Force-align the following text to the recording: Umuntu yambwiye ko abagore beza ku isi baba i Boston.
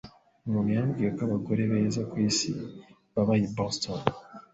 Umuntu 0.45 0.69
yambwiye 0.77 1.09
ko 1.15 1.21
abagore 1.27 1.61
beza 1.71 2.01
ku 2.09 2.15
isi 2.27 2.49
baba 3.13 3.33
i 3.45 3.47
Boston. 3.55 3.99